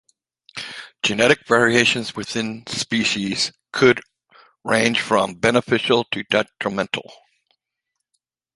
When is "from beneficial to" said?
4.99-6.23